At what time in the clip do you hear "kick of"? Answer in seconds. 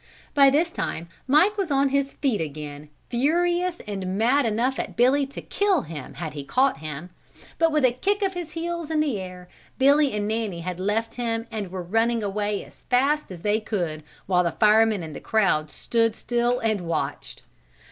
7.91-8.33